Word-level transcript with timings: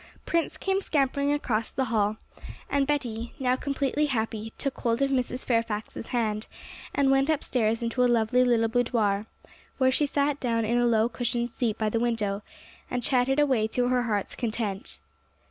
Prince 0.25 0.57
came 0.57 0.81
scampering 0.81 1.31
across 1.31 1.69
the 1.69 1.85
hall, 1.93 2.17
and 2.71 2.87
Betty, 2.87 3.33
now 3.37 3.55
completely 3.55 4.07
happy, 4.07 4.51
took 4.57 4.79
hold 4.79 4.99
of 5.03 5.11
Mrs. 5.11 5.45
Fairfax's 5.45 6.07
hand, 6.07 6.47
and 6.95 7.11
went 7.11 7.29
upstairs 7.29 7.83
into 7.83 8.03
a 8.03 8.09
lovely 8.11 8.43
little 8.43 8.67
boudoir, 8.67 9.27
where 9.77 9.91
she 9.91 10.07
sat 10.07 10.39
down 10.39 10.65
in 10.65 10.79
a 10.79 10.87
low 10.87 11.07
cushioned 11.07 11.51
seat 11.51 11.77
by 11.77 11.87
the 11.89 11.99
window, 11.99 12.41
and 12.89 13.03
chattered 13.03 13.39
away 13.39 13.67
to 13.67 13.89
her 13.89 14.01
heart's 14.01 14.33
content. 14.33 14.97